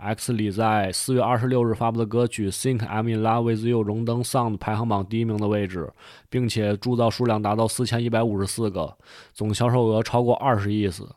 [0.00, 5.92] X 李在四月二十六日发布的歌曲《Think I'm in Love with You》荣登 Sound 排行榜第一名的位置，
[6.30, 8.96] 并且铸造数量达到四千一百五十四个，
[9.34, 11.08] 总销售额超过二十亿次。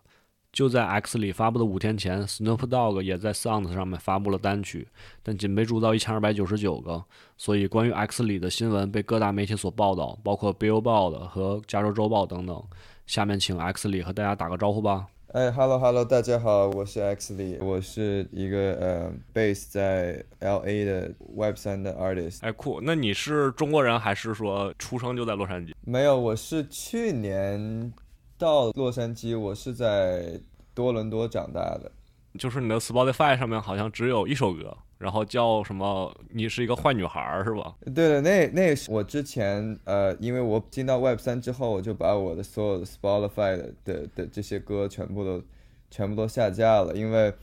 [0.52, 4.88] 就在 X 李发布的五天前，Snoop Dogg 也在 Sound 上面发布了单曲，
[5.22, 7.06] 但仅被铸造一千二百九十九个。
[7.38, 12.64] 所以，关于 X 李的新闻被各大媒体所报道，包括 Billboard 和加州周报等等。
[13.06, 15.06] 下面请 X 李和大家打个招呼吧。
[15.34, 22.40] 哎，Hello Hello，大家好，我是 X 李，我是一个呃 base 在 LA 的 Web 三的 artist。
[22.42, 22.82] 哎，酷！
[22.82, 25.72] 那你是中国人还是说出生就在洛杉矶？
[25.86, 27.94] 没有，我是去年
[28.38, 30.38] 到洛杉矶，我是在
[30.74, 31.90] 多伦多长大的。
[32.38, 36.16] 就是你的 Spotify 上面好像只有一首歌，然后叫什么？
[36.30, 37.76] 你是一个坏女孩是吧？
[37.96, 45.44] 对的，那那我之前呃，因为我进到 Web 三之后，我就把我的所有的 Spotify 的的的这些歌全部都
[45.90, 47.34] 全部都下架了，因为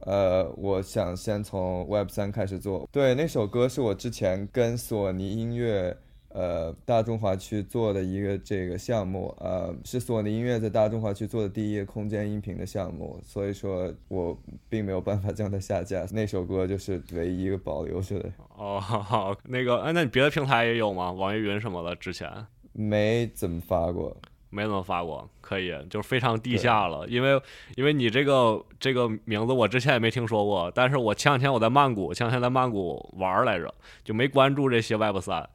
[0.00, 2.88] 呃，我想先从 Web 三开始做。
[2.92, 5.96] 对，那首歌是我之前跟索尼音乐。
[6.30, 16.06] 呃，大中华区做的一个这个项目，呃，是索尼音乐在大中华区做的第一个空间音频的项目，所以说我并没有办法将它下架。
[16.12, 18.30] 那首歌就是唯一一个保留着的。
[18.56, 21.10] 哦，好，那个，哎，那你别的平台也有吗？
[21.10, 21.96] 网易云什么的？
[21.96, 22.30] 之前
[22.72, 24.14] 没怎么发过，
[24.50, 27.06] 没怎么发过，可以，就是非常地下了。
[27.08, 27.40] 因为，
[27.74, 35.48] 因为你这个这个名字我之前也没听说过，但是我前两天我在曼谷，前两天在曼谷玩来着，就没关注这些 Web 三。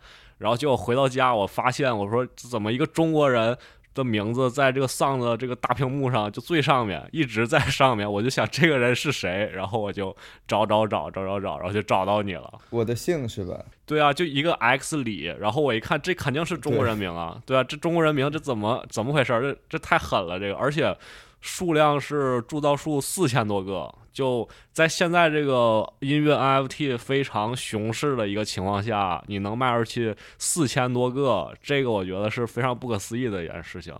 [0.43, 3.57] 然后结果回到家，我发现我说怎么一个中国人
[3.93, 10.13] 的名字在这个丧的这个大屏幕上就最上面，一直在上面，我就想这个人是谁，然后我就
[10.45, 12.53] 找找找找找找，然后就找到你了。
[12.71, 13.57] 我的姓是吧？
[13.85, 19.39] 对啊，就一个 X 李，然后我一看这肯定是中国人名啊，对啊，这中国人名这怎么怎么回事？
[19.39, 20.93] 这这太狠了，这个而且
[21.43, 23.93] 数量是铸造数四千多个。
[24.13, 33.93] 就在现在这个音乐 NFT 非常熊市的一个情况下，你能卖出去四千多个，这个我觉得是非常不可思议的一件事情。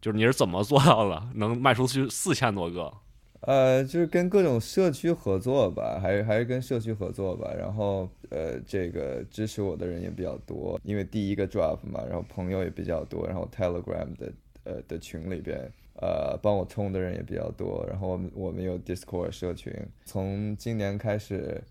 [0.00, 2.92] 就是你是怎么做到的，能卖出去四千多个？
[3.40, 7.50] 呃，就是跟各种社区合作吧，还是还是跟社区合作吧。
[7.58, 14.32] 然后呃，这个支持我的人也比较多，因为第一个 drop 嘛，然后朋友也比较多，然后 Telegram 的
[14.64, 15.72] 呃的群里边。
[16.04, 19.72] 呃，帮我冲的人也比较多，然后我们我们有 Discord 社群，
[20.04, 21.64] 从今年开始，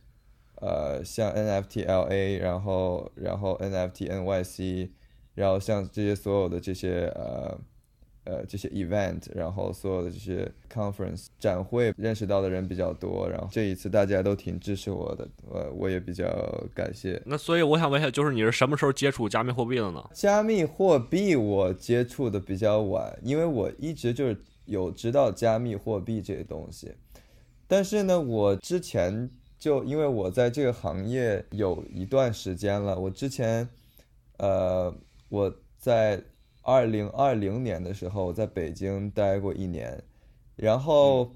[0.56, 4.90] 呃，像 NFT LA，然后然后 NFT NYC，
[5.36, 7.56] 然后像这些所有的这些呃
[8.26, 16.26] 呃这些 event，然后所有的这些 conference 展会，认识到的人比较多，然后这一次大家都挺支持我的，呃，我也比较
[16.74, 17.22] 感谢。
[17.26, 20.04] 那所以我想问一下，就是你是什么时候接触加密货币的呢？
[20.14, 26.94] 加密货币我接触的比较晚，因为我一直就是有知道加密货币这些东西，
[27.68, 29.30] 但是呢，我之前
[29.60, 33.68] 就因为我在这个行业有一段时间了，我之前，
[34.38, 34.94] 呃，
[35.30, 36.22] 我在
[36.64, 40.04] 二零二零年的时候我在北京待过一年，
[40.56, 41.32] 然后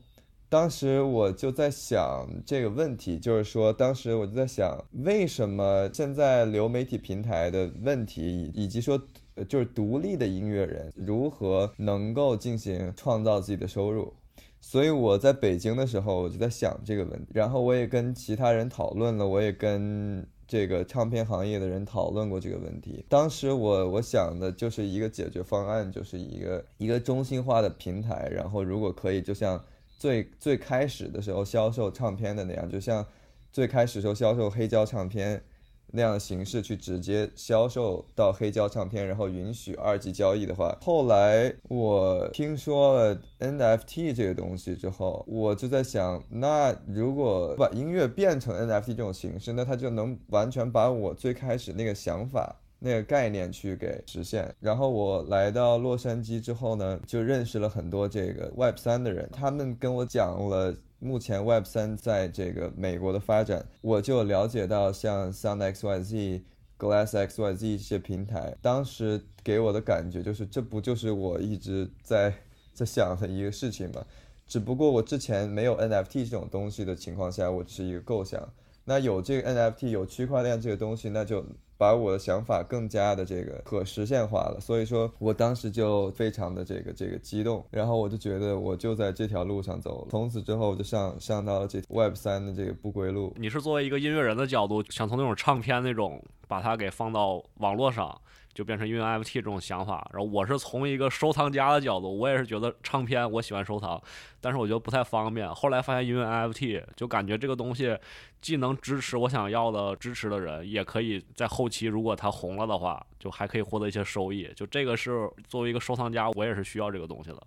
[0.49, 8.99] 当时我就在想这个问题，就是说当时我就在想，为什么现在流媒体平台的问题，以及说。
[9.47, 14.11] 就是独立的音乐人如何能够进行创造自己的收入，
[14.59, 23.05] 所以我在北京的时候我就在想这个问题，然后我也跟其他人讨论了，我也跟这个唱片行业的人讨论过这个问题。
[23.09, 29.63] 当时我我想的就是一个解决方案，就是一个一个中心化的平台，然后如果可以，就像
[29.97, 33.05] 最最开始的时候销售唱片的那样，就像
[33.51, 35.43] 最开始时候销售黑胶唱片。
[35.91, 54.53] 那样的形式去直接销售到黑胶唱片，然后允许二级交易的话，后来我听说了 NFT 这个东西之后，我就在想，那如果把音乐变成 NFT 这种形式，那它就能完全把我最开始那个想法、那个概念去给实现。
[54.59, 60.75] 然后我来到洛杉矶之后呢，就认识了很多这个 Web 三的人，他们跟我讲了。
[60.99, 66.43] 目前 Web 三在这个美国的发展，我就了解到像 Sound X Y Z、
[66.79, 72.33] Glass X Y Z 这些平台，当时给我的感觉就是，这不就是我一直在
[72.73, 74.05] 在想的一个事情吗？
[74.47, 78.53] 只不过我之前没有 NFT 这种东西的情况下，我是一个构想。
[78.85, 81.45] 那有这个 NFT，有区块链这个东西，那就
[81.77, 84.57] 把我的想法更加的这个可实现化了。
[84.59, 93.33] 所以说我当时就非常的这个这个激动，然后我就觉得我就在这条路上走了，从此之后我就上上到了这 Web 三的这个不归路。
[93.37, 98.19] 你是作为一个音乐人的角度，想从那种唱片那种把它给放到网络上。
[98.57, 104.01] 就变成音乐 NFT 这种想法，然后我是从一个收藏家的角度，我也是觉得唱片我喜欢收藏，
[104.41, 105.47] 但是我觉得不太方便。
[105.53, 107.95] 后来发现音乐 NFT，就感觉这个东西
[108.41, 114.51] 既能支持我想要的支持的人，也可以在后期如果它红了的话，就还可以获得一些收益。
[114.55, 117.37] 就这个是作为一个收藏家，我也是需要这个东西的，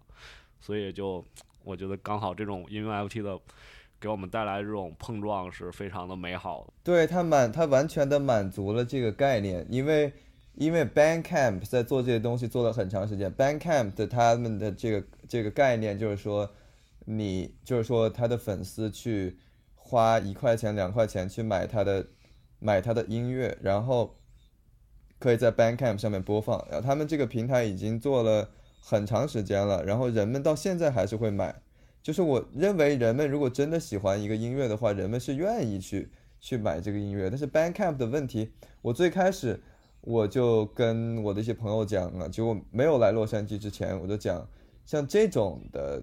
[0.61, 1.25] 所以就
[1.65, 3.37] 我觉得刚好这种音乐 NFT 的
[3.99, 6.73] 给我们带来这种碰撞是非常的美好的。
[6.85, 10.13] 对它满，它完全的满足了这个概念，因为。
[10.61, 16.51] 因为 Bandcamp 在做这些东西做了很长时间，Bandcamp 的他们的这个这个概念就是说，
[17.07, 19.39] 你就是说他的粉丝去
[19.75, 22.07] 花一块钱两块钱去买他的
[22.59, 24.19] 买他的音乐，然后
[25.19, 26.63] 可以在 Bandcamp 上面播放。
[26.71, 28.51] 然后他们这个平台已经做了
[28.83, 31.63] 很长时间了，然后人们到现在还是会买。
[32.03, 37.31] 就是我认为人们如果真的喜欢一个音乐的话，人们是愿意去去买这个音乐。
[37.31, 38.53] 但是 Bandcamp 的问题，
[38.83, 39.63] 我最开始。
[40.03, 44.49] 我就跟我的一些朋友讲了，就我没有来洛杉矶之前，我就讲，
[44.87, 46.03] 像这种的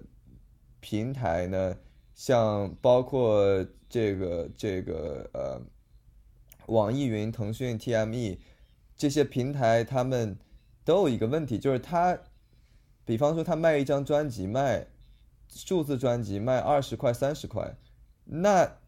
[0.80, 1.76] 平台呢，
[2.14, 5.60] 像包括这个这个呃，
[6.66, 8.38] 网易云、腾讯、TME
[8.96, 10.38] 这些平台，他们
[10.84, 12.18] 都有一个问题，就是他，
[13.04, 14.86] 比方说他卖一张专辑，卖
[15.48, 17.76] 数字专辑卖二十块、三十块，
[18.24, 18.78] 那。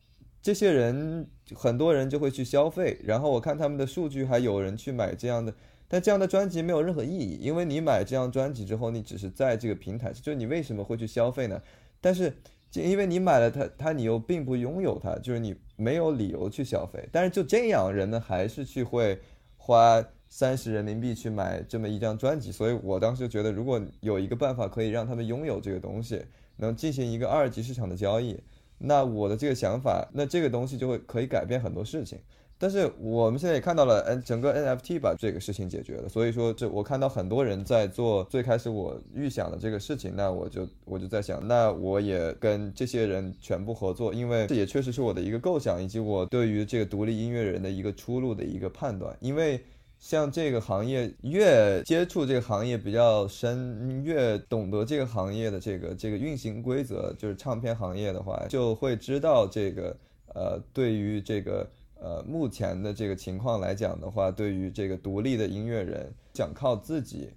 [0.42, 5.52] 这些人很多人就会去消费，然后我看他们的数据，还有人去买这样的，
[5.86, 11.60] 但这样的专辑没有任何意义，因为你买这样专辑之后，你只是在这个平台，就你为什么会去消费呢？
[12.00, 12.32] 但是
[12.70, 17.06] 就因为你买了它，它你又并不拥有它，就是你没有理由去消费。
[17.12, 19.18] 但是就这样，人们还是去会
[19.58, 26.24] 花三十人民币去买这么一张专辑，所以我当时就觉得，如果有一个办法可以让他们拥有这个东西，
[26.56, 28.40] 能进行一个二级市场的交易。
[28.82, 32.18] 那我的这个想法，那这个东西就会可以改变很多事情。
[32.58, 36.08] 但是我们现在也看到了，N 整个 NFT 把这个事情解决了。
[36.08, 49.62] 所以说，这我看到很多人在做最开始我预想的这个事情，那我就我就在想，那我也跟这些人全部合作，因为这也确实是我的一个构想，以及我对于这个独立音乐人的一个出路的一个判断，因为。
[50.00, 59.94] 像这个行业越接触这个行业比较深，越懂得这个行业的这个这个运行规则，就是唱片行业的话，就会知道这个
[60.34, 67.28] 呃，对于这个呃目前的这个情况来讲的话，对于这个独立的音乐人想靠自己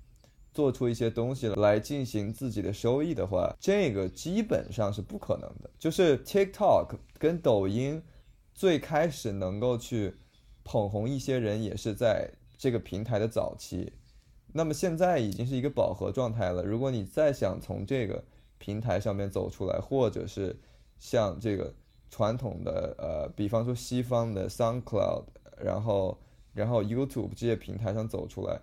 [0.54, 5.69] 做出一些东西来进行自己的收益的话，这个基本上是不可能的。
[5.77, 8.01] 就是 TikTok 跟抖音
[8.54, 10.16] 最开始能够去
[10.63, 12.31] 捧红一些人，也是在。
[12.63, 13.92] 这个平台的早期，
[14.54, 16.63] 那么现在已经是一个饱和状态了。
[16.63, 18.24] 如果你再想从这个
[18.57, 20.56] 平台上面走出来，或者是
[20.98, 21.74] 像这个
[22.10, 25.25] 传统的呃，比方说西方的 SoundCloud，
[25.57, 26.18] 然后
[26.54, 28.62] 然后 YouTube 这些平台上走出来，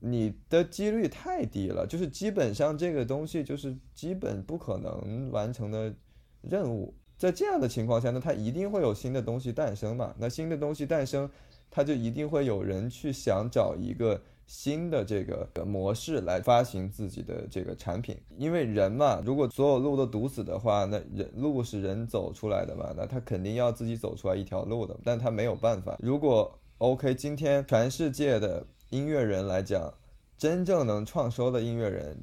[0.00, 5.94] 你的几率太低了，就是基本上这个东西就是基本不可能完成的
[6.40, 6.94] 任务。
[7.18, 10.14] 在这样的情况下，那它一定会有新的东西诞生嘛？
[10.16, 11.28] 那新的东西诞生。
[11.74, 25.96] 他就一定会有人去想找一个新的这个模式来发行自己的这个产品，因为人嘛，如果所有路都堵死的话，那人路是人走出来的嘛，那他肯定要自己走出来一条路的，但他没有办法。
[26.02, 29.94] 如果 OK，今天全世界的音乐人来讲，
[30.36, 32.22] 真正能创收的音乐人，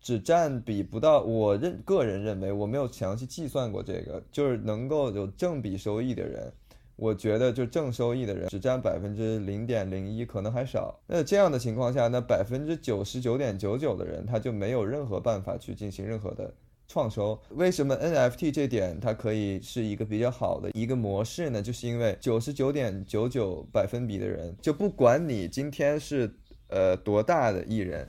[0.00, 6.52] 只占比不到，我认个人认为，我没有详细计算过这个，就是能够有正比收益的人。
[7.00, 11.00] 我觉得就正收益的人只占百分之零点零一，可能还少。
[11.06, 16.52] 那这样的情况下，那百分之九十九点九九的人他就没有任何办法去进行任何的
[16.86, 17.40] 创收。
[17.52, 21.62] 为什么 NFT 这点它可以是一个比较好的一个模式呢？
[21.62, 26.30] 就是因为九十九点九九百分比的人，就不管你今天是
[26.68, 28.06] 呃多大的艺人，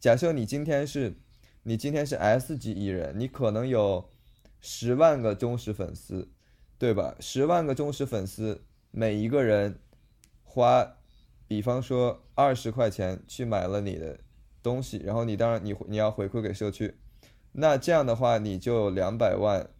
[0.00, 1.14] 假设你今天是
[1.62, 4.04] 你今天是 S 级艺人，你可能有
[4.60, 6.26] 十万个忠实粉丝。
[6.82, 7.14] 对吧？
[7.20, 8.60] 十万个忠实粉丝，
[8.90, 9.78] 每一个人
[10.42, 10.96] 花，
[11.46, 14.18] 比方说二十块钱去买了你的
[14.64, 16.96] 东西，然后你当然你你要回馈给社区，
[17.52, 19.70] 那这样的话你就两百万，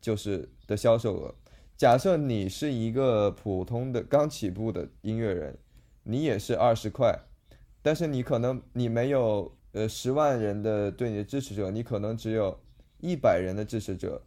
[0.00, 1.34] 就是的销售额。
[1.76, 5.58] 假设你是一个普通的刚起步的音乐人，
[6.04, 7.18] 你也是二十块，
[7.82, 12.58] 但是你可能你没有呃十万人的对你的支持者，你可能只有
[13.00, 14.22] 一百人的支持者。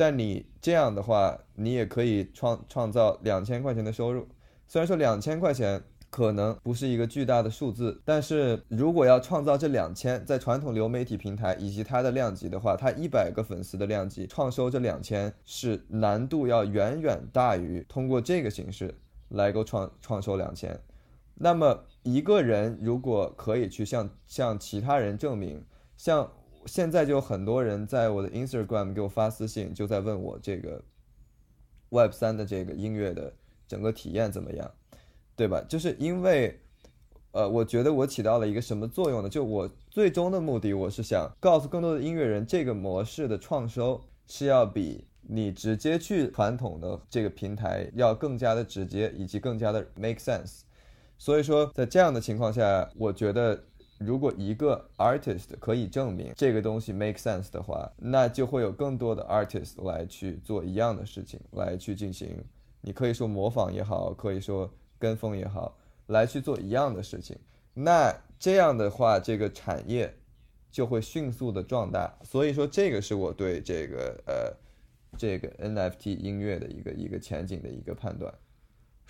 [0.00, 4.26] 但你这样的话，你也可以创创造两千块钱的收入。
[4.66, 18.94] 虽然说两千块钱可能不是一个巨大的数字，但是如果要创造这两千，在传统流媒体平台以及它的量级的话，它一百个粉丝的量级创收这两千是难度要远远大于通过这个形式
[19.28, 20.80] 来够创创收两千。
[21.34, 25.62] 那么一个人如果可以去向向其他人证明，
[25.98, 26.32] 像
[26.66, 30.82] 现在就有很多人在我的 Instagram 给我发私信，就在问我这个
[31.90, 33.32] Web 三的这个音乐的
[33.66, 34.70] 整个体验怎么样。
[35.36, 35.58] 对吧？
[35.66, 36.60] 就是因为，
[37.32, 39.28] 呃，我觉得我起到了一个什么作用呢？
[39.30, 50.60] 就我最终的目的，我是想告诉更多的音乐人，这个模式的创收是要比你直接去传统的这个平台要更加的直接，以及更加的 make sense。
[51.16, 53.64] 所以说，在这样的情况下，我觉得
[54.00, 62.36] 如果一个 artist 可以证明这个东西 make sense 的话，那就会有更多的 artist 来去做一样的事情，来去进行。
[62.80, 64.68] 你可以说模仿也好，可以说。
[65.00, 65.78] 跟风也好，
[66.08, 67.34] 来去做一样的事情，
[67.72, 70.14] 那这样的话，这个产业
[70.70, 72.18] 就会迅速的壮大。
[72.22, 74.54] 所以说，这个是我对这个呃
[75.16, 78.30] 这个 NFT 音乐的一个一个前景的一个判断。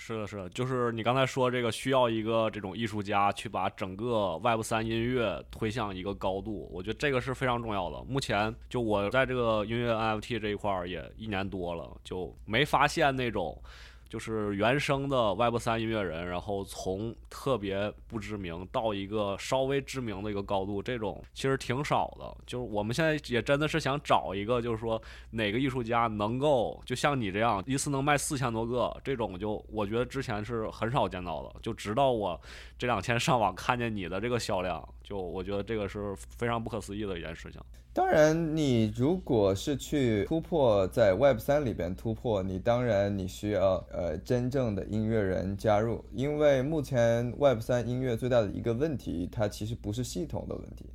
[0.02, 8.02] 是的，是的，就是你刚才说这个需要一个这种艺术家去把整个 Web 三音乐推向一个高度，我觉得这个是非常重要的。
[8.04, 13.62] 目前就我在这个音乐 NFT 这一块儿也一年多了，就没发现那种。
[14.10, 22.36] 就是原生的 Web 三音乐人，然后从特别不知名到一个稍微知名的一个高度，这种其实挺少的。
[22.44, 25.00] 就是我们现在也真的是想找一个，就是说
[25.30, 31.60] 哪个艺术家能够就像你这样，一次能卖四千多个，这种就我觉得之前是很少见到的。
[31.62, 32.38] 就直到我
[32.76, 37.60] 这两天上网看见你的这个销量，就我觉得这个是非常不可思议的一件事情。
[37.92, 50.86] 当然，你如果是去突破在 Web 三里边突破，你当然你需要呃真正的音乐人加入，因为目前 Web 三音乐最大的一个问题，它其实不是系统的问题，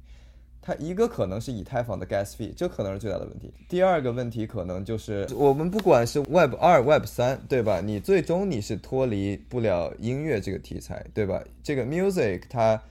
[0.62, 3.54] 它一个可能是以太坊的 Gas fee，这可能是最大的问题。
[3.68, 7.82] 第二个问题可能就是我们不管是 Web 二、Web 三，对吧？
[7.82, 11.44] 你最终你是脱离不了音乐这个题材，对吧？
[11.62, 12.82] 这个 Music 它。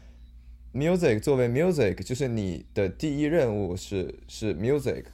[0.75, 5.05] Music 作为 Music，就是你的第一任务是是 Music。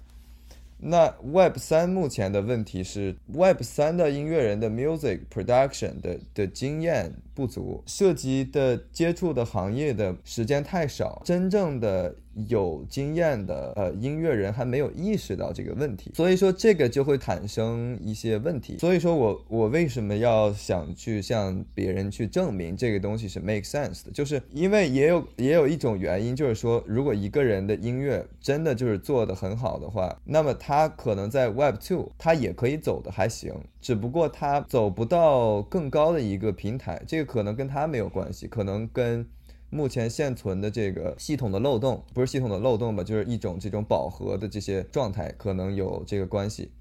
[0.78, 12.14] 那 Web 三目前的问题是，Web 三的音乐人的 Music Production 的的经验不足，涉及的接触的行业的时间太少，真正的。
[12.48, 18.78] 有经验的呃音乐人还没有意识到这个问题，所以说这个就会产生一些问题。
[18.78, 39.28] 所以说我我为什么要想去向别人去证明这个东西是 make sense 的，就是因为也有也有一种原因，就是说如果一个人的音乐真的就是做的很好的话，那么他可能在 Web Two 他也可以走的还行，只不过他走不到更高的一个平台，这个可能跟他没有关系，可能跟。
[39.72, 46.72] 目前现存的这个系统的漏洞，不是系统的漏洞吧，就是一种这种饱和的这些状态，可能有这个关系。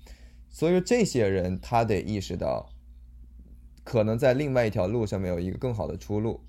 [0.50, 2.68] 所以说，这些人他得意识到，
[3.84, 6.42] 可能在另外一条路上面有一个更好的出路，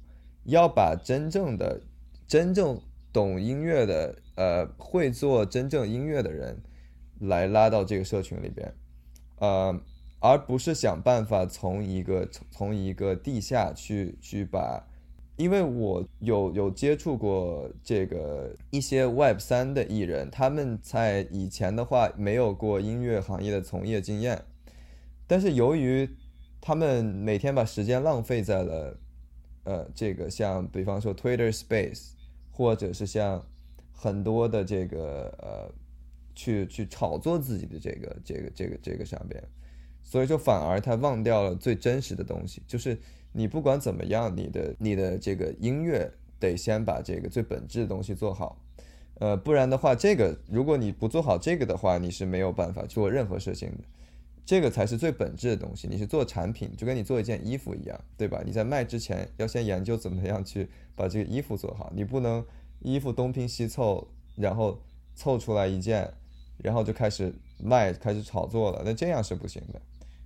[0.45, 1.83] 要把真正的、
[2.27, 2.81] 真正
[3.13, 6.63] 懂音乐的、呃，会做真正音乐的人
[7.19, 8.73] 来拉到这个社群里边，
[9.41, 9.79] 呃，
[10.21, 14.87] 而不是想办法从一个从从一个地下去去把。
[15.37, 24.45] 因为我有有接触过这个一些 Web 三的艺人，他们在以前的话没有过音乐行业的从业经验，
[25.27, 26.07] 但是由于
[26.61, 28.99] 他们每天把时间浪费在了，
[29.65, 32.11] 呃，这个像比方说 Twitter Space，
[32.51, 33.43] 或者是像
[33.95, 35.73] 很多的这个呃，
[36.35, 39.43] 去去炒作自己的这个这个这个这个上边，
[40.11, 42.99] 所以说反而他忘掉了最真实的东西，就是。
[43.33, 48.61] 你不管怎么样，你的你的这个音乐得先把这个最本质的东西做好，
[49.21, 53.85] 呃，不然的话，这个如果你不做好这个的话，你是没有办法做任何事情的。
[54.45, 55.87] 这个才是最本质的东西。
[55.89, 58.43] 你是做产品，就跟你做一件衣服一样，对吧？
[58.45, 61.93] 你在卖之前要先研究怎么样去把这个衣服做好。
[61.95, 62.45] 你不能
[62.81, 64.83] 衣服东拼西凑，然后
[65.15, 66.13] 凑出来一件，
[66.59, 69.81] 然后就开始卖，开始炒作了，那这样是不行的。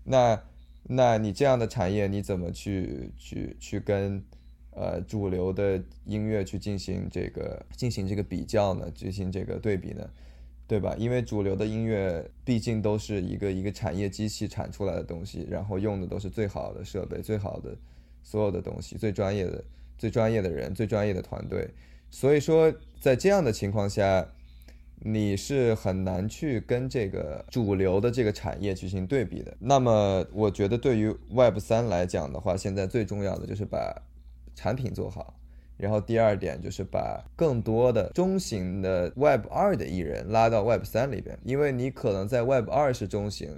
[0.05, 0.43] 那。
[0.87, 4.23] 那你这样的产业，你怎么去去去跟
[4.71, 8.91] 呃主流的音乐去进行这个进行这个比较呢？
[8.95, 10.07] 进行这个对比呢？
[10.67, 10.95] 对吧？
[10.99, 17.75] 因为主流的音乐毕竟都是一个一个产业机器产出来的东西，然后用的都是最好的设备、最好的
[18.23, 19.65] 所有的东西、最专业的、
[19.97, 21.71] 最专业的人、最专业的团队。
[22.11, 22.71] 所以说，
[23.01, 24.29] 在这样的情况下。
[25.07, 29.55] 你是很难去跟这个主流的这个产业进行对比的。
[29.59, 34.03] 那么，我觉得对于 Web 三来讲的话，现在最重要的就是把
[34.55, 35.35] 产品做好。
[35.77, 43.51] 然后第二点就是把更多的中型的 Web 二的艺人拉到 Web 三里边，因为你可能在 Web 二是中型，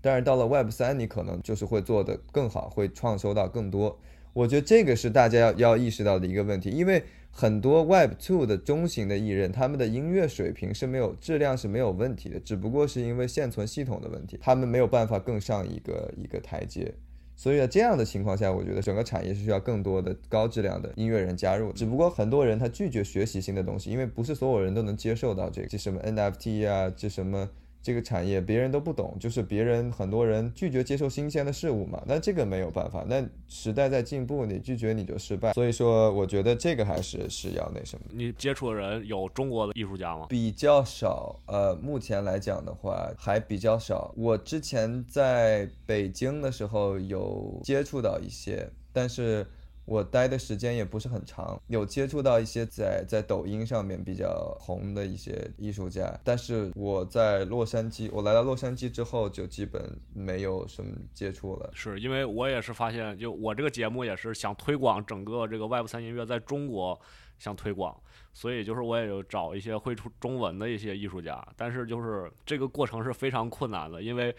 [0.00, 3.98] 但是到了 Web 三，你可能就是会做得更好，会创收到更多。
[4.36, 16.92] 我觉得这个是大家要要意识到的一个问题，因为很多 Web Two 的中型的艺人，他们的音乐水平是没有质量是没有问题的，只不过是因为现存系统的问题，他们没有办法更上一个一个台阶。
[17.34, 21.72] 所以在这样的情况下，我觉得整个产业是需要更多的高质量的音乐人加入。
[21.72, 27.48] 只不过很多人他拒绝学习新的东西，因为不是所有人都能接受到这个，这什么 NFT 啊，这什么。
[27.86, 32.02] 这个产业别人都不懂，就是别人很多人拒绝接受新鲜的事物嘛。
[32.04, 35.52] 那这个没有办法，那时代在进步，你拒绝你就失败。
[35.52, 38.04] 所以说，我觉得这个还是是要那什么。
[38.12, 40.26] 你接触的人有中国的艺术家吗？
[40.28, 44.12] 比较少，呃，目前来讲的话还比较少。
[44.16, 49.46] 我之前在北京的时候有接触到一些，但是。
[49.86, 61.70] 我待的时间也不是很长，有接触到一些在在抖音上面比较红的一些艺术家，但是我在洛杉矶，我来到洛杉矶之后就基本没有什么接触了。
[61.72, 67.00] 是因为我也是发现，就我这个节目也是想推广整个这个 Web 三音乐在中国
[67.38, 67.96] 想推广，
[68.32, 74.34] 所以就是我也有找一些会出中文的一些艺术家，但是就是这个过程是非常困难的，因为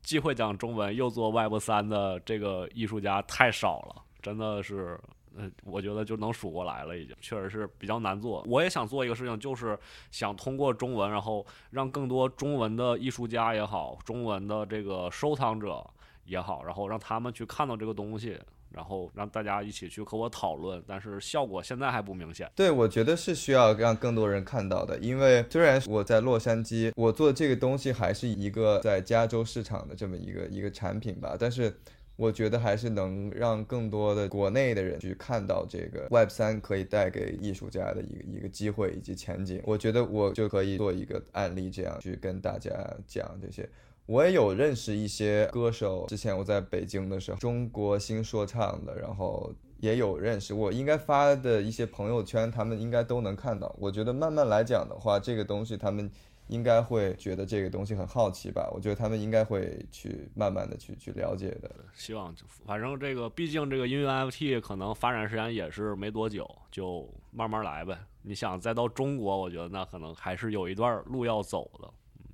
[0.00, 4.02] 既会讲中文又做 Web 三的这个艺术家太少了。
[4.22, 4.96] 真的是，
[5.34, 8.44] 嗯，我觉得就能数过来了，已经确实是比较难做。
[8.46, 9.76] 我也想做一个事情，就是
[10.12, 15.84] 想通过中文，然后让更多中文的艺术家也好，中文的这个收藏者
[16.24, 18.38] 也好，然后让他们去看到这个东西，
[18.70, 20.80] 然后让大家一起去和我讨论。
[20.86, 22.48] 但是效果现在还不明显。
[22.54, 31.80] 对，我觉得是需要让更多人看到的，因为虽然我在洛杉矶，我做这个东西还是一个在加州市场的这么一个一个产品吧，但是。
[32.16, 39.60] 我觉得还是能让更多的国内的人去看到这个 Web 三可以带给艺术家的一个一个机会以及前景。
[39.64, 42.70] 我觉得我就可以做一个案例，这样去跟大家
[43.06, 43.68] 讲这些。
[44.06, 50.52] 我也有认识一些歌手，之前我在北京的时候，中国新说唱的，然后也有认识。
[50.52, 53.74] 我应该发的一些朋友圈，他们应该都能看到。
[53.78, 56.10] 我觉得慢慢来讲的话，这个东西他们。
[56.52, 58.70] 应该会觉得这个东西很好奇吧？
[58.74, 61.70] 我觉得他们应该会去慢慢的去去了解的。
[61.94, 62.34] 希望，
[62.66, 67.98] 反正这个毕竟这个音乐 NFT 可能发展时间也是没多久，就慢慢来呗。
[68.20, 71.90] 你想再到中国，我觉得那可能还是有一段路要走的。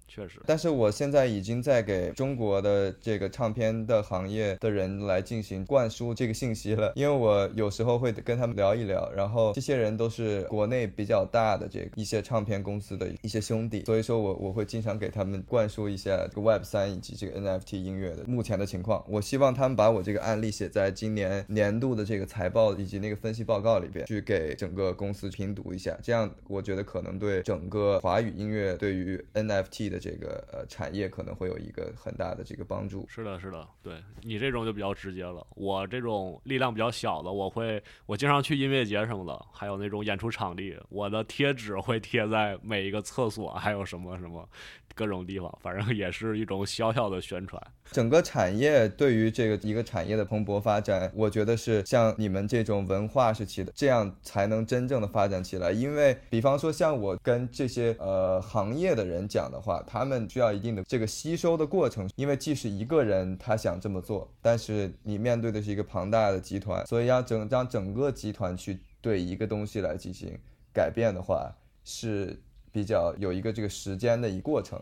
[0.09, 19.05] 确实，但是我现在已经在给中国的这个唱片的行业的人来进行灌输这个信息了，因为我有时候会跟他们聊一聊，然后这些人都是国内比较大的这个一些唱片公司的一些兄弟，所以说我我会经常给他们灌输一下这个 Web 三以及这个 NFT 音乐的目前的情况。
[19.07, 30.09] 我希望他们把我这个案例写在今年年度的这个财报以及那个分析报告里边，去给整个公司评读一下，这样我觉得可能对整个华语音乐对于 NFT 的的。
[30.09, 33.07] 这个呃产业可能会有一个很大的这个帮助。
[33.09, 35.47] 是的，是的，对你这种就比较直接了。
[35.55, 44.49] 我这种力量比较小的，我会我经常去音乐节什么的，还有那种演出场地，我的贴纸会贴在每一个厕所，还有什么什么。
[44.95, 47.63] 各种地方，反正也是一种小小的宣传。
[47.93, 55.71] 整个产业对于这个一个产业的蓬勃发展，我觉得是像你们这种文化时期的，这样才能真正的发展起来。
[55.71, 62.09] 因为，比方说像我跟这些呃行业的人讲的话，他们需要一定的这个吸收的过程。
[62.17, 70.39] 因为即使一个人他想这么做，但是你面对的是一个庞大的集团，所以要整让整个集团去对一个东西来进行
[70.73, 71.51] 改变的话，
[71.83, 72.39] 是。
[72.71, 74.79] 比较有一个这个时间的一过程，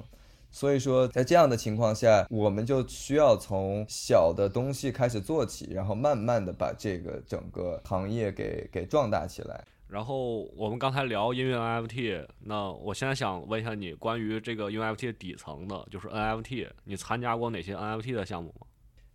[0.50, 9.64] 所以说在这样的情况下，我们就需要从小的东西开始做起，然后慢慢的把这个整个行业给给壮大起来。
[9.88, 18.66] 然后我们刚才聊音乐 NFT，那我现在想问一下你关于这个 NFT 底层的，就是 NFT，你参加过哪些 NFT 的项目吗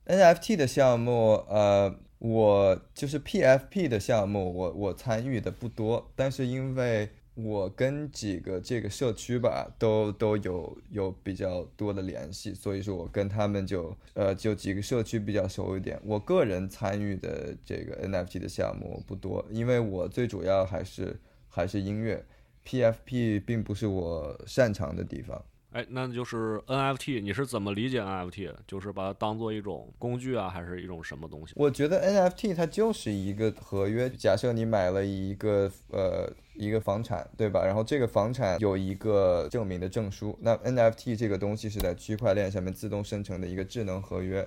[0.05, 7.09] ？NFT 的项目，呃，我就是 PFP 的项目，我我参与的不多，但是因为。
[7.33, 15.99] 我跟几个这个社区吧，都都有有比较多的联系，所以说我跟他们就呃就几个社区比较熟一点。
[16.03, 21.17] 我个人参与的这个 NFT 的项目不多，因为我最主要还是
[21.47, 22.25] 还是音乐
[22.65, 25.43] ，PFP 并不是我擅长的地方。
[25.71, 28.53] 哎，那就是 NFT，你是怎么理解 NFT？
[28.67, 31.53] 就是把它当做一种工具啊，还是一种什么东西？
[31.55, 34.09] 我觉得 NFT 它就是一个合约。
[34.09, 37.63] 假设你买了一个呃一个房产，对吧？
[37.65, 44.45] 然后这个房产有一个证明的证书，那 NFT 这个东西是在区块链上面自动生成的一个智能合约。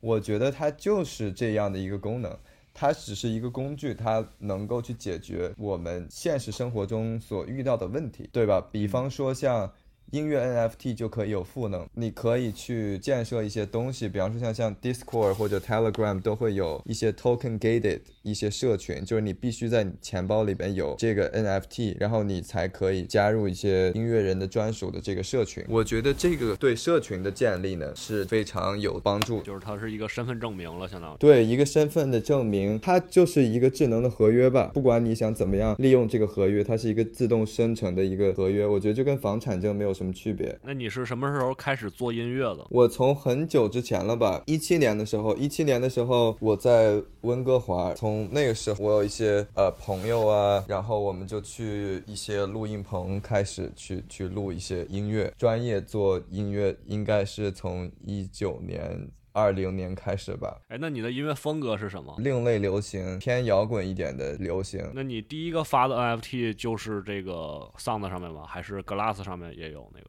[0.00, 2.38] 我觉得它就是这样的一个功能。
[2.74, 8.60] 它只是一个工具，它能够去解决我们现实生活中所遇到的问题，对吧？
[8.70, 9.72] 比方说像。
[10.12, 25.64] 音乐 NFT 就可以有赋能，你可以去建设一些东西，比方说像像 Discord 或者 Telegram 都会有一些 token gated 一些社群，就是你必须在你钱包里边有这个 NFT，然后你才可以加入一些音乐人的专属的这个社群。
[25.68, 34.70] 我觉得这个对社群的建立呢是非常有帮助，就是它是一个身份证明了，相当于对一个身份的证明，它就是一个智能的合约吧。
[34.72, 39.95] 不管你想怎么样利用这个合约，它是一个自动生成的一个合约，我觉得就跟房产证没有。
[39.96, 40.56] 什么区别？
[40.62, 42.66] 那你是什么时候开始做音乐的？
[42.70, 59.08] 我从很久之前了吧，一七年的时候，一七年的时候我在温哥华，从那个时候我有一些呃朋友啊，然后我们就去一些录音棚开始去去录一些音乐，专业做音乐应该是从一九年。
[59.36, 62.14] 二零年开始吧，哎，那你的音乐风格是什么？
[62.20, 64.90] 另类流行，偏摇滚一点的流行。
[64.94, 68.46] 那你第一个发的 NFT 就是这个 Sound 上面吗？
[68.48, 70.08] 还是 Glass 上面也有那个？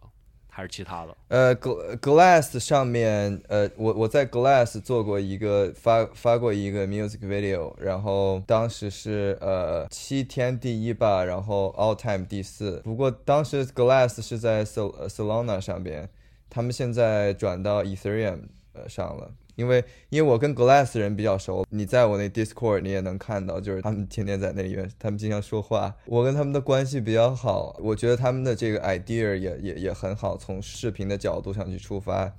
[0.49, 1.17] 还是其他的？
[1.27, 12.79] 呃，Glass 上面，呃，我我在 Glass 做过一个发发过一个 music video，然后当时是呃七天第一吧，然后 all time 第四。
[12.85, 16.09] 不过当时 Glass 是在 Sol Solana 上边，
[16.49, 18.43] 他们现在转到 Ethereum。
[18.89, 32.31] 上了，因为因为我跟 Glass 人比较熟，你在我那 Discord 你也能看到，就是他们天天在那里，他们经常说话，我跟他们的关系比较好，我觉得他们的这个 idea 也也也很好，从视频的角度上去出发，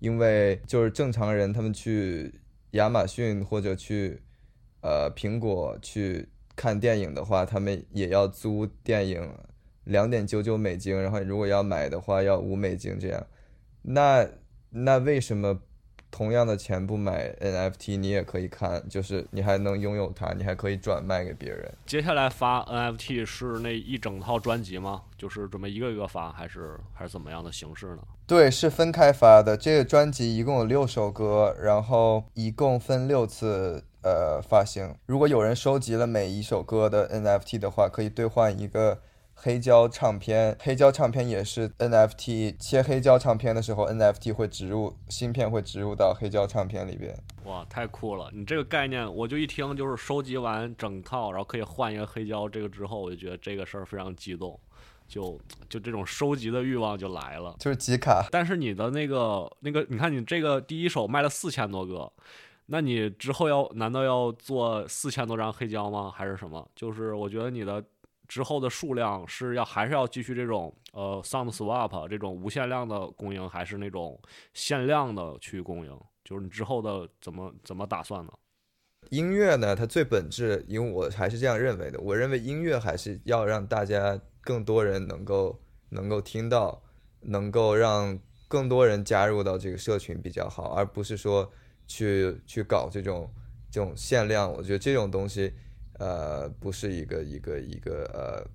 [0.00, 2.34] 因为就是正常人他们去
[2.72, 4.20] 亚马逊或者去
[4.80, 9.28] 呃苹果去看电影的话，他们也要租电影
[9.84, 13.26] 两点九九美金，然后如果要买的话要五美金这样，
[13.82, 14.28] 那
[14.70, 15.60] 那为什么？
[16.10, 21.72] 同样的钱不买 NFT，你也可以看，就是你还能拥有它，你还可以转卖给别人。
[21.86, 25.02] 接下来发 NFT 是那一整套专辑吗？
[25.16, 28.02] 就是准备一个一个发，还是还是怎么样的形式呢？
[28.26, 29.56] 对，是分开发的。
[29.56, 34.94] 这个专辑一共有六首歌，然后一共分六次呃发行。
[35.06, 39.00] 如果有人收集了每一首歌的 NFT 的话，可以兑换一个。
[39.40, 47.16] 黑胶唱片，黑胶唱片也是 NFT 切黑胶唱片的时候，NFT 会植入芯片，会植入到黑胶唱片里边。
[47.44, 48.28] 哇，太酷了！
[48.34, 54.58] 你这个概念，我就一听就是收集完整套，然后可以换一个黑胶，这个之后我就觉得这个事儿非常激动，
[55.06, 57.54] 就就这种收集的欲望就来了。
[57.60, 58.26] 就是集卡。
[58.32, 62.12] 但是你的那个那个，你看你这个第一手卖了四千多个，
[62.66, 66.12] 那你之后要难道要做四千多张黑胶吗？
[66.12, 66.68] 还是什么？
[66.74, 67.84] 就是我觉得你的。
[68.28, 74.20] 之后的数量是要还是要继续这种呃 sound swap 这种无限量的供应，还是那种
[74.52, 75.98] 限量的去供应？
[76.22, 78.32] 就是你之后的怎么怎么打算呢？
[79.08, 81.98] 音乐呢，它最本质，因为我还是这样认为的。
[82.00, 86.82] 我认为音乐还是要让大家更多人能够能够听到，
[87.20, 91.50] 能够让更多人加入到这个社群比较好，而不是说
[91.86, 93.32] 去去搞这种
[93.70, 94.52] 这种限量。
[94.52, 95.54] 我觉得这种东西。
[95.98, 98.48] 呃，不是一个一个一个呃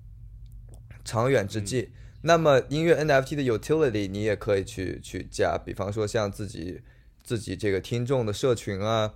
[1.03, 1.89] 长远之计。
[2.21, 6.81] 那么音乐 NFT 的 utility 你也可以去去加，比方说像自己
[7.21, 9.15] 自己这个听众的社群啊，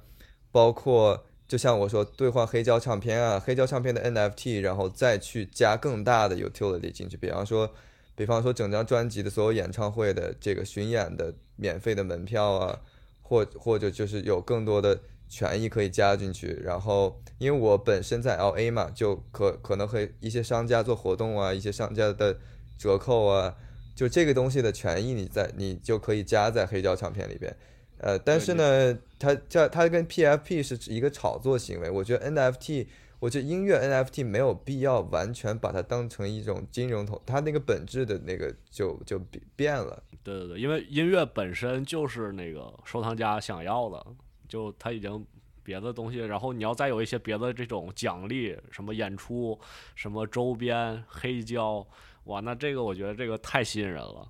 [0.51, 7.73] 包括就像我说兑换黑胶唱片啊，黑胶唱片的 NFT，然后再去加更大的 utility 进去，比方说
[8.13, 12.81] 比方说整张专辑的所有演唱会的这个巡演的免费的门票啊，
[13.21, 14.99] 或或者就是有更多的。
[15.29, 22.37] 权益可以加进去，然后因为我本身在 L A 嘛，就可可能和一些商家做活动啊，一些商家的
[22.77, 23.55] 折扣啊，
[23.95, 27.55] 就这个东西的权益，你在你就可以加在黑胶唱片里边。
[27.99, 31.89] 呃，但是呢，它叫它跟 P F P 是一个炒作行为。
[31.89, 32.87] 我觉得 N F T，
[33.19, 39.19] 我觉得音乐 N F T 没有必要完全把它当成一种金融投，它那个本质的那个就就
[39.55, 40.03] 变了。
[40.23, 44.05] 对对对，因为音乐本身就是那个收藏家想要的。
[44.47, 45.25] 就他已经
[45.63, 49.59] 别的东西，然后你要再有一些别的这种奖励，什么演出，
[49.95, 51.85] 什么周边黑胶，
[52.23, 54.29] 哇，那这个我觉得这个太吸引人了。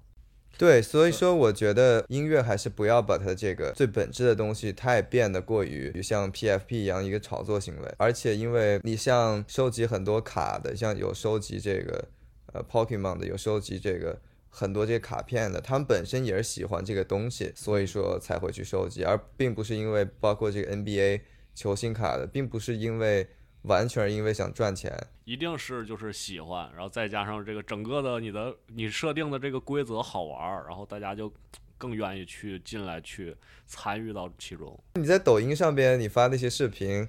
[0.58, 7.96] 对，所以说我觉得音乐还是不要把它这个最本质的东西太变得过于像 PFP 一样一个炒作行为。
[7.98, 12.08] 而且因为你像收集很多卡的，像有收集这个
[12.54, 14.20] 呃 Pokemon 的，有收集这个。
[14.60, 21.22] 很多这些卡片的，他们本身也是喜欢这个东西，所以说才会去收集，而并不是因为包括这个 NBA
[21.54, 23.28] 球星卡的，并不是因为
[23.62, 24.92] 完全因为想赚钱，
[25.26, 31.32] 一定是就是喜欢，然后再加上这个整个的你的你设定的这个规则好玩，然后大家就
[31.78, 33.36] 更愿意去进来去
[33.68, 34.76] 参与到其中。
[34.96, 37.08] 你在抖音上边你发那些视频。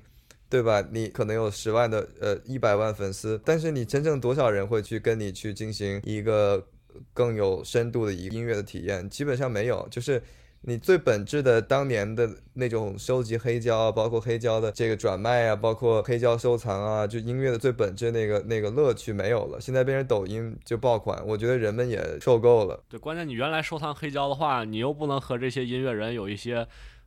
[0.50, 0.82] 对吧？
[0.90, 6.66] 你可能有十万的呃一百万粉丝，但是你真正多少人会去跟你去进行一个
[7.12, 9.08] 更有深度的一个音乐的体验？
[9.08, 10.22] 基本上没有，就是
[10.62, 19.60] 你最本质的当年的那种收集黑胶啊，包括黑胶的这个转卖啊，包括黑胶收藏啊，就音乐的最本质那个 那个乐趣没有了。
[19.60, 22.82] 现在变成抖音就爆款，我觉得人们也受够了。
[22.88, 26.66] 对，关键你原来收藏黑胶的话，你又不能和这些音乐人有一些。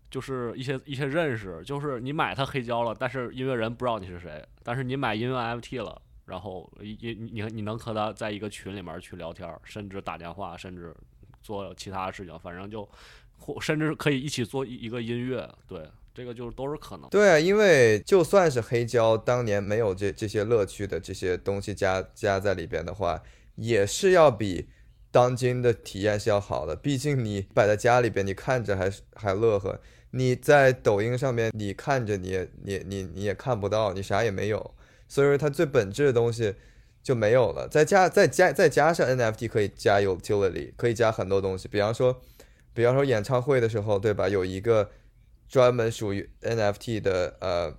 [0.10, 10.96] 就是一些一些认识，就是你买他黑胶了，但是音乐人不知道你是谁，但是你买音乐 FT 了，然后你你你能和他在一个群里面去聊天，甚至打电话，甚至
[11.44, 12.88] 做其他事情，反正就
[13.38, 17.10] 或甚至可以一起做一个音乐，对，这个就是都是可能。
[17.10, 23.22] 对，因为就算是黑胶当年没有这这些乐趣的这些东西加加在里边的话，
[23.56, 24.70] 也是要比
[25.12, 29.78] 当今的体验是要好的，毕竟你摆在家里边，你看着还还乐呵。
[30.14, 34.76] 你在抖音上面，你看着你也你你你也看不到，你啥也没有，
[35.12, 36.56] 所以说它最本质的东西
[37.04, 37.68] 就没有了。
[37.68, 42.22] 再加再加再加上 NFT 可以加 utility，可以加很多东西，比方说，
[42.74, 44.30] 比方说演唱会的时候，对吧？
[44.30, 44.90] 有一个
[45.50, 47.76] 专门属于 NFT 的呃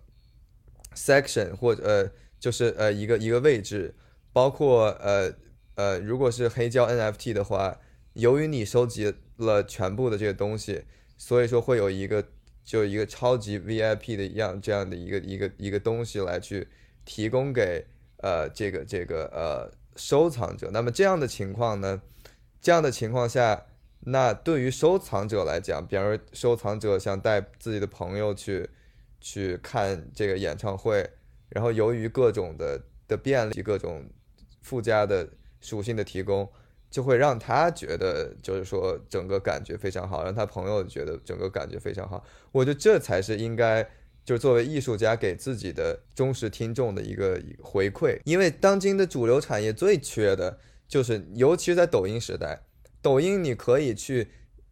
[0.95, 3.95] section 或者呃就是呃一个一个位置，
[4.35, 5.33] 包括呃
[5.77, 7.81] 呃如果是黑胶 NFT 的话，
[8.13, 10.85] 由于你收集了全部的这个东西。
[11.19, 12.25] 所以说会有一个
[12.65, 16.67] 就一个超级 VIP 的一样这样的一个一个一个东西来去
[17.05, 17.85] 提供给
[18.19, 20.71] 呃这个这个呃收藏者。
[20.73, 22.01] 那么这样的情况呢，
[22.61, 23.67] 这样的情况下，
[24.01, 28.69] 那对于收藏者来讲，比方说收藏者想带自己的朋友去
[29.21, 31.09] 去看这个演唱会，
[31.49, 34.09] 然后由于各种的的便利、各种
[34.63, 35.29] 附加的
[35.61, 36.51] 属性的提供。
[36.93, 42.23] 就会让他觉得，就是说整个感觉非常好，让他朋友觉得整个感觉非常好。
[42.51, 43.83] 我觉得这才是应该，
[44.25, 48.19] 就是作为艺术家给自己的忠实听众的一个回馈。
[48.25, 52.63] 因为当今的主流产业最缺的就是，尤其是在抖音时代，
[53.01, 54.29] 抖音你可以去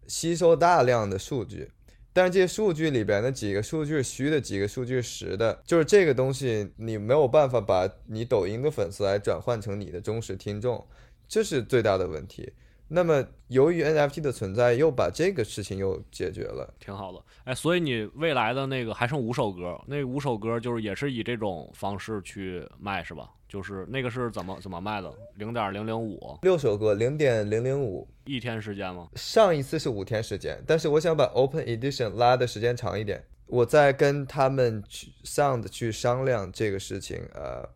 [0.07, 1.71] 吸收大量的数据，
[2.13, 10.87] 但是这些数据里边的几个数据是虚的，几个数据实的，就是这个东西你没有办法把你抖音的粉丝来转换成你的忠实听众。
[11.29, 12.53] 这是最大的问题。
[12.93, 17.23] 那么，由于 NFT 的存在，又把这个事情又解决了，挺好的。
[17.45, 23.31] 哎，所以你未来的那个还剩五首歌，那五首歌就是也是以这种方式去卖，是吧？
[23.49, 25.13] 就是那个是怎么怎么卖的？
[25.37, 29.09] 零点零零五，六首歌，零点零零五，一天时间吗？
[29.15, 33.25] 上一次是五天时间，但是我想把 Open Edition 拉的时间长一点。
[33.47, 37.69] 我在跟他们去 Sound 去商量这个事情，呃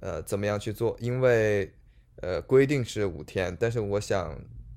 [0.00, 0.96] 呃，怎么样去做？
[1.00, 1.72] 因为
[2.22, 4.36] 呃，规定是五天，但是我想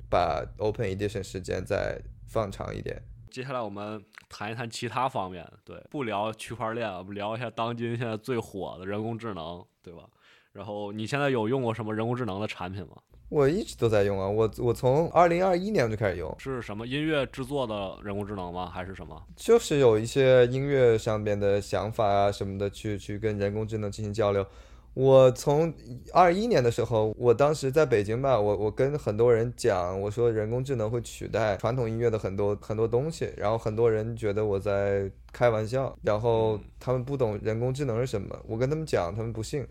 [0.10, 3.02] 把 Open Edition 时间再放长一点。
[3.32, 10.04] 接下来我们谈一谈其他方面，对，不聊区块链，我们聊一下当今现在最火的人工智能，对吧？
[10.52, 12.96] 然后你现在有用过什么人工智能的产品吗？
[13.30, 16.36] 我一直都在用啊，我我从二零二一年就开始用。
[16.40, 18.68] 是什么音乐制作的人工智能吗？
[18.68, 19.24] 还是什么？
[19.36, 24.44] 就是有一些音乐上面的想法啊什么的，去去跟人工智能进行交流。
[24.96, 25.74] 我从
[26.12, 39.66] 二一年的时候，我当时在北京吧，我我跟很多人讲，我说人工智能会取代传统音乐的很多很多东西，然后很多人觉得我在开玩笑，然后他们不懂人工智能是什么，我跟他们讲，他们不信。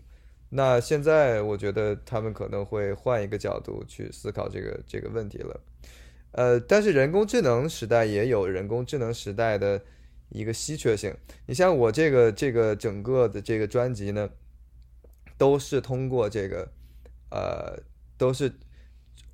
[0.49, 5.59] 那现在我觉得他们可能会换一个角度去思考这个这个问题了。
[6.31, 9.79] 呃，但是人工智能时代也有人工智能时代的
[10.29, 11.13] 一个稀缺性，
[11.45, 14.27] 你像我这个这个整个的这个专辑呢。
[15.39, 16.69] 都是通过这个，
[17.31, 17.81] 呃，
[18.17, 18.51] 都是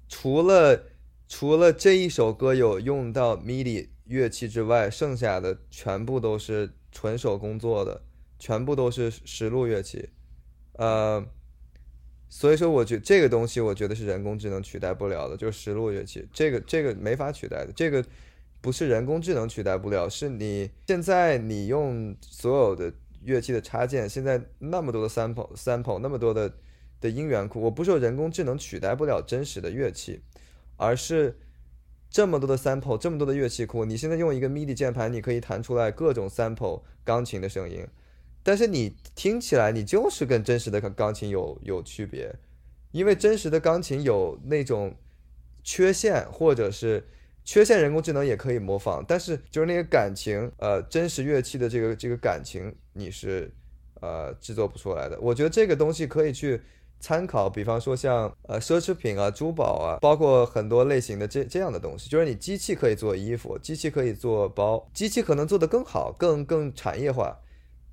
[0.08, 0.84] 除了
[1.28, 8.04] 除了这一首歌有用到 MIDI 乐器之外，剩下的全部都是纯手工做的，
[8.38, 10.10] 全部都是实录乐器，
[10.74, 11.26] 呃，
[12.30, 18.06] 所以说我觉这个东西我觉得是人工智能取代不了的，就是实录乐器，这个这个没法取代的，这个
[18.62, 22.94] 不是人工智能取代不了，是你现在你用所有的。
[23.26, 26.54] 乐器的插件，现在那么多的 sample sample，那么多的
[27.02, 30.22] 的音源库，我不是说人工智能取代不了真实的乐器，
[30.78, 31.38] 而是
[32.10, 37.86] 这么多的 sample，这么多的乐器库，你现在用一个 MIDI 键盘，你可以弹出来各种 sample 钢琴的声音，
[38.44, 42.36] 但是你听起来你就是跟真实的钢琴有有区别，
[42.92, 44.96] 因为真实的钢琴有那种
[45.64, 47.06] 缺陷，或者是。
[47.46, 53.50] 缺陷人工智能也可以模仿，但是就是那个感情，呃，真实乐器的这个这个感情，你是
[54.02, 55.18] 呃制作不出来的。
[55.22, 56.60] 我觉得这个东西可以去
[57.00, 67.38] 参考，比方说像呃奢侈品啊、珠宝啊，包括很多类型的这这样的东西，就是你机器可以做衣服，机器可以做包，机器可能做得更好、更更产业化，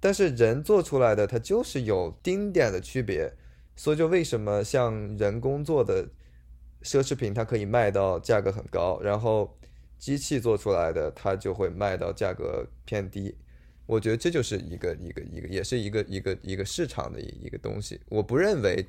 [0.00, 3.34] 但是人做出来的它就是有丁点的区别，
[3.76, 6.08] 所以就为什么像人工做的
[6.82, 9.56] 奢侈品，它可以卖到价格很高，然后
[9.98, 13.34] 机器做出来的它就会卖到价格偏低。
[13.86, 18.00] 我觉得这就是一个一个一个，也是一个一个一个市场的一一个东西。
[18.08, 18.86] 我不认为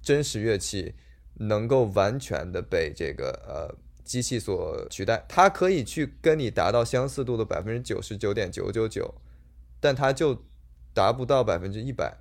[0.00, 0.94] 真实乐器
[1.34, 9.14] 能够完全的被这个呃机器所取代，它可以去跟你达到相似度的百分之九十九点九九九，
[9.80, 10.44] 但它就
[10.94, 12.16] 达不到百分之一百，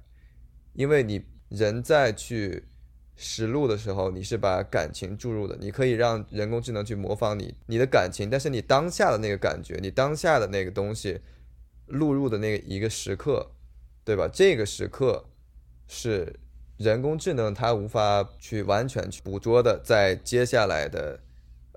[0.74, 2.66] 因为你人在去
[3.16, 11.22] 实录的时候，你是把感情注入的，你可以让人工智能去模仿你你的感情，但是你当下的那个感觉，你当下的那个东西。
[11.90, 13.52] 录入的那个一个时刻，
[14.04, 14.28] 对吧？
[14.28, 15.24] 这个时刻
[15.88, 16.40] 是
[16.78, 19.80] 人工智能它无法去完全去捕捉的。
[19.86, 21.20] 在接下来的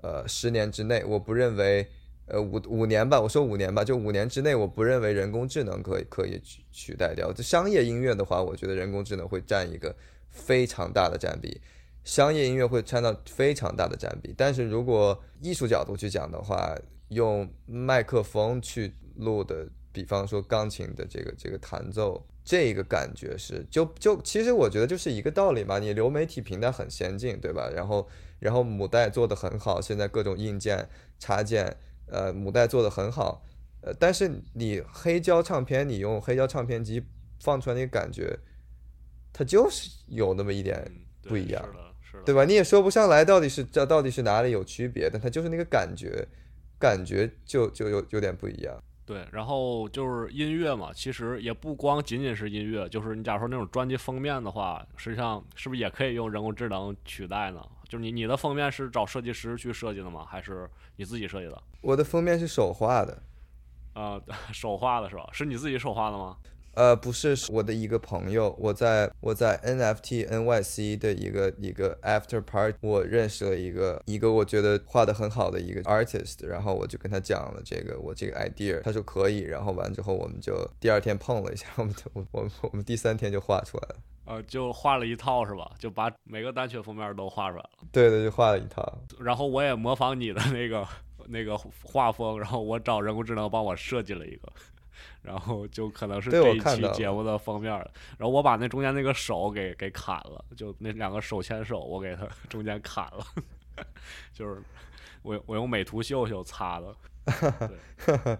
[0.01, 1.87] 呃十年之内，我不认为
[2.25, 7.31] 呃五五年吧，我说五年吧，就五年之内，我不认为人工智能可以可以取取代掉。
[7.31, 9.95] 这商业音乐的话，我觉得人工智能会占一个
[10.29, 11.61] 非常大的占比，
[12.03, 14.33] 商业音乐会占到非常大的占比。
[14.37, 16.75] 但是如果艺术角度去讲的话，
[17.09, 19.67] 用麦克风去录的。
[19.91, 25.79] 比方说钢琴的这个这个弹奏，这个感觉是就就其实我觉得就是一个道理嘛。
[25.79, 27.67] 你流媒体平台很先进，对吧？
[27.73, 30.87] 然后然后母带做的很好，现在各种硬件
[31.17, 33.43] 插件，呃，母带做的很好，
[33.81, 37.03] 呃，但是你黑胶唱片，你用黑胶唱片机
[37.39, 38.37] 放出来那个感觉，
[39.31, 40.89] 它就是有那么一点
[41.23, 41.63] 不一样，
[42.25, 42.43] 对吧？
[42.45, 46.27] 你也说不上来到底是这到底是哪里有区别，但它就是那个感觉，
[46.79, 48.75] 感觉就就有有点不一样。
[49.05, 57.59] 对，然后就是音乐嘛，其实也不光仅仅是音乐，就是你假如说那种专辑封面的话，实际上是不是也可以用人工智能取代呢？
[57.87, 60.25] 就是你你的封面是找设计师去设计的吗？
[60.29, 61.59] 还是你自己设计的？
[61.81, 63.23] 我的封面是手画的，
[63.93, 64.21] 啊，
[64.53, 65.27] 手画的是吧？
[65.33, 66.37] 是你自己手画的吗？
[66.79, 83.95] 呃，不是，是我的一个朋友，我在我在 NFT NYC 的一个一个 After Party，我认识了一个一个我觉得画的很好的一个 artist，然后我就跟他讲了这个我这个 idea，他说可以，然后完之后我们就第二天碰了一下，我们 我我我们第三天就画出来了，
[84.27, 85.69] 呃，就画了一套是吧？
[85.77, 90.87] 就把每个单曲封面都画出来了，对对，就画了一套，然后我也模仿你的那个
[91.27, 94.49] 那个画风，然后我找人工智能帮我设计了一个。
[95.21, 97.91] 然后就可能是这一期节目的封面了。
[98.17, 103.25] 然后我把那中间那个手给给砍了，就那两个手牵手，我给它中间砍了，
[104.33, 104.61] 就是
[105.21, 106.95] 我我用美图秀秀擦的。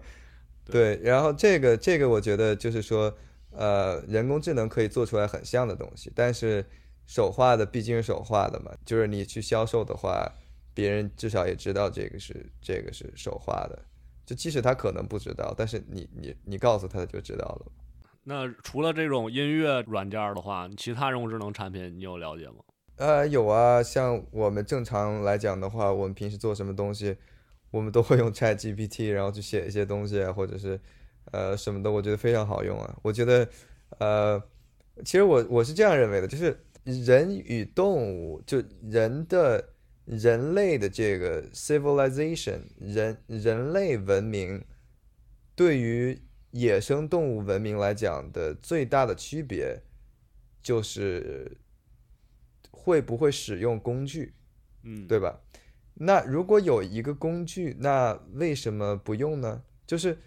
[0.64, 3.12] 对，然后这个这个我觉得就是说，
[3.50, 6.64] 呃，人工智能可以做出来很像的东西，但是
[7.06, 10.32] 手画的毕竟是手画的嘛，就是你去销售的话，
[10.72, 13.82] 别人至少也知道这个是这个是手画的。
[14.30, 17.66] 就即使他可能不知道，但是你你你告诉他，他就知道了。
[18.22, 22.58] 那除了这种音乐软件的话，其他人工智能产品你有了解吗？
[22.94, 27.16] 呃，有啊，像我们正常来讲的话，我们平时做什么东西，
[27.72, 30.80] 我们都会用 Chat GPT， 然后去写一些东西，或者是
[31.32, 32.96] 呃什么的，我觉得非常好用啊。
[33.02, 33.48] 我觉得
[33.98, 34.40] 呃，
[35.04, 39.70] 其实我我是这样认为的，就是人与动物，就人的。
[40.10, 44.64] 人类的这个 civilization，人人类文明
[45.54, 46.20] 对于
[46.50, 49.80] 野生动物文明来讲的最大的区别，
[50.60, 51.56] 就是
[52.72, 54.34] 会不会使用工具，
[54.82, 55.42] 嗯，对吧？
[55.94, 59.62] 那如果有一个工具，那为什么不用呢？
[59.86, 60.18] 就是，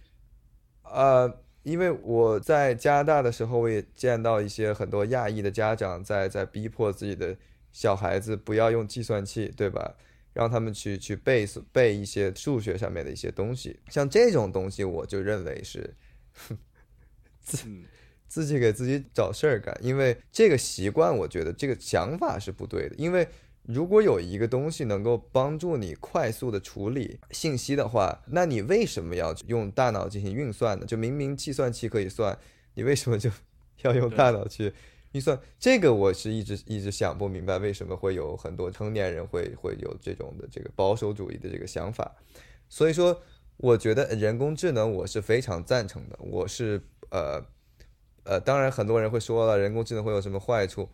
[0.83, 7.35] 呃，因为我在加拿大的时候，我也见到一些很多亚裔的家长在在逼迫自己的。
[7.73, 9.95] 小孩子不要用计算器，对吧？
[10.31, 15.93] 让他们去去背背一些数学上面的一些东西，像这种东西，我就认为是
[17.39, 17.67] 自
[18.27, 19.77] 自己给自己找事儿干。
[19.79, 22.95] 因为这个习惯，我觉得这个想法是不对的。
[22.95, 23.27] 因为
[23.61, 30.85] 如果有一个东西能够帮助你快速的处理信息的话，那你为什么要用大脑进行运算呢？
[30.87, 32.35] 就明明计算器可以算，
[32.73, 33.29] 你为什么就
[33.83, 34.73] 要用大脑去？
[35.13, 42.15] 预算这个我是一直一直想不明白，为什么会有很多成年人会会有这种的这个保守主义的这个想法。
[42.67, 43.21] 所以说，
[43.57, 46.17] 我觉得人工智能我是非常赞成的。
[46.19, 47.39] 我是呃
[48.23, 50.89] 呃，当然很多人会说了，人工智能会有什么坏处？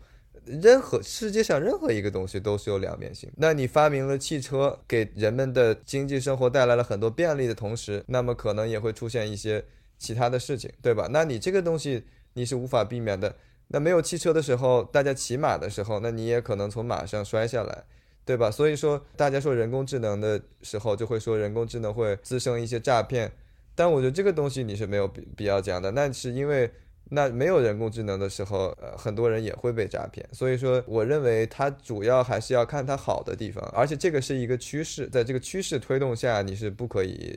[0.46, 3.32] 任何世界上任何一个东西都是有两面性。
[3.38, 9.64] 那你发明了汽车，给人们的经济生活带来了很多便利的同时，那么可能也会出现一些
[9.98, 11.08] 其他的事情，对吧？
[11.12, 12.04] 那你这个东西
[12.34, 13.34] 你是无法避免的。
[13.70, 17.84] 那没有汽车的时候，大家骑马的时候，那你也可能从马上摔下来，
[18.26, 18.52] 对吧？
[18.52, 23.32] 所以说，大家说人工智能的时候，就会说人工智能会滋生一些诈骗。
[23.76, 26.72] 但我觉得这个东西你是没有必必要讲的，那是因为
[27.12, 30.24] 那没有人工智能的时候，呃，很多人也会被诈骗。
[30.32, 37.36] 所以说，我认为它主要还是要看它好的地方，而且这个是一个趋势，在这个趋势推动下，你是不可以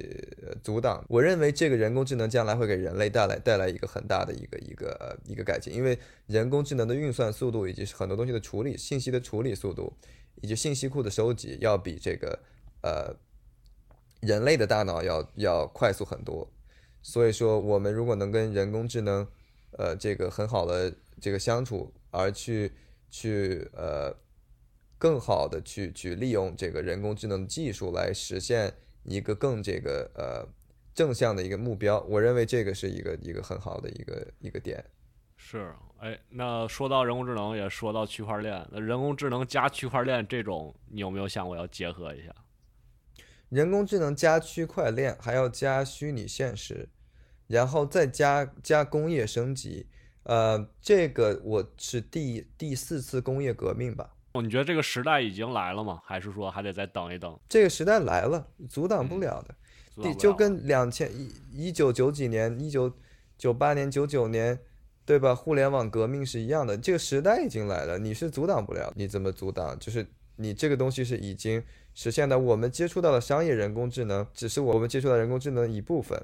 [0.62, 1.02] 阻挡。
[1.08, 9.92] 我认为这个人工智能将来会给人类带来带来一个很大的一个一个一个改进，因为人工智能的运算速度以及很多东西的处理信息的处理速度
[10.42, 12.38] 以及信息库的收集，要比这个
[12.82, 13.16] 呃
[14.20, 16.46] 人类的大脑要要快速很多。
[17.00, 19.26] 所以说，我们如果能跟人工智能
[19.78, 22.72] 呃，这个很好的这个相处，而去
[23.10, 24.14] 去呃，
[24.98, 30.46] 更好的去去利用这个人工智能技术来实现一个更这个呃
[30.94, 34.84] 正向的一个目标，我认为这个是一个一个很好的一个一个点。
[35.36, 42.32] 是，哎，那说到人工智能，也说到区块链，那人工智能加区块链这种，你有没有想过要结合一下？
[43.48, 46.88] 人工智能加区块链，还要加虚拟现实。
[47.53, 49.86] 然后再加加工业升级，
[50.22, 54.09] 呃，这个我是第第四次工业革命吧？
[54.32, 56.00] 哦，你觉得这个时代已经来了吗？
[56.03, 57.38] 还是说还得再等一等？
[57.50, 59.55] 这个时代来了，阻挡不了的。
[60.03, 62.90] 第就跟两千一一九九几年、一九
[63.36, 64.59] 九八年、九九年，
[65.05, 65.34] 对吧？
[65.34, 68.90] 互联网革命是一样的，这个时代已经来了，你是阻挡不了。
[68.96, 69.78] 你怎么阻挡？
[69.78, 72.38] 就是你这个东西是已经实现的。
[72.38, 76.18] 我们接触到的商业人工智能，只是我们接触到人工智能的一部分。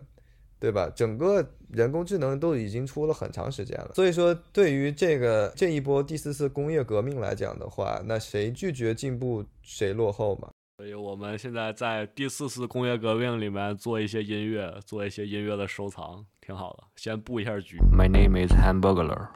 [0.61, 0.91] 对吧？
[0.95, 10.49] 整个人工智能都已经出了很长时间了，所以说对于这个这一波第四次工业革命来讲的话，那谁拒绝进步谁落后嘛。
[10.79, 16.85] 所以我们现在在第四次工业革命里面做一些音乐，做一些音乐的收藏，挺好的。
[16.97, 17.77] 先布一下局。
[17.93, 19.29] My name is Hamburger。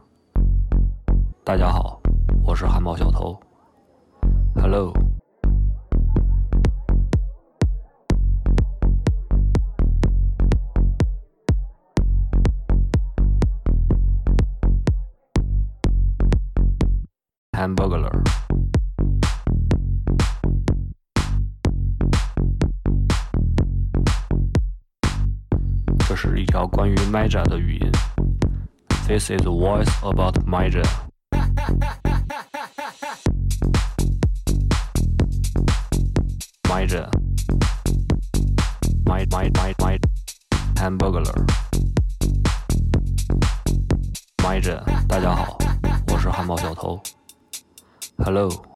[1.45, 2.01] 大家好，
[2.47, 3.39] 我是汉堡小偷。
[4.55, 4.93] Hello。
[17.63, 18.11] Hamburger，
[26.09, 27.93] 这是一条关于 Maja 的语音。
[29.07, 30.83] This is a voice about Maja。
[36.69, 37.09] Maja。
[39.05, 40.01] My my my my
[40.75, 41.47] Hamburger。
[44.39, 45.57] Maja，大家好，
[46.09, 47.01] 我是汉堡小偷。
[48.19, 48.65] Hello，